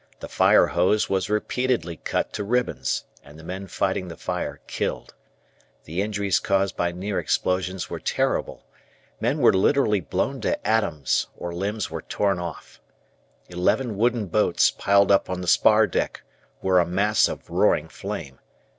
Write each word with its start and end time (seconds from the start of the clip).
The 0.19 0.27
fire 0.27 0.65
hose 0.65 1.11
was 1.11 1.29
repeatedly 1.29 1.97
cut 1.97 2.33
to 2.33 2.43
ribbons, 2.43 3.03
and 3.23 3.37
the 3.37 3.43
men 3.43 3.67
fighting 3.67 4.07
the 4.07 4.17
fire 4.17 4.59
killed. 4.65 5.13
The 5.83 6.01
injuries 6.01 6.39
caused 6.39 6.75
by 6.75 6.91
near 6.91 7.19
explosions 7.19 7.87
were 7.87 7.99
terrible. 7.99 8.65
Men 9.19 9.37
were 9.37 9.53
literally 9.53 9.99
blown 9.99 10.41
to 10.41 10.67
atoms, 10.67 11.27
or 11.37 11.53
limbs 11.53 11.91
were 11.91 12.01
torn 12.01 12.39
off. 12.39 12.81
Eleven 13.47 13.95
wooden 13.95 14.25
boats 14.25 14.71
piled 14.71 15.11
up 15.11 15.29
on 15.29 15.41
the 15.41 15.47
spar 15.47 15.85
deck 15.85 16.23
were 16.63 16.79
a 16.79 16.85
mass 16.87 17.27
of 17.27 17.47
roaring 17.51 17.87
flame. 17.87 18.39